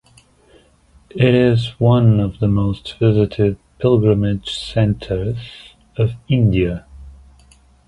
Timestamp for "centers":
4.57-5.75